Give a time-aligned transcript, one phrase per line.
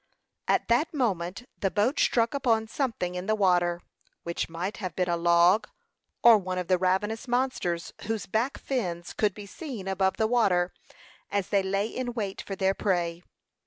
[0.47, 3.81] At that moment the boat struck upon something in the water,
[4.23, 5.67] which might have been a log,
[6.23, 10.73] or one of the ravenous monsters, whose back fins could be seen above the water,
[11.29, 13.21] as they lay in wait for their prey.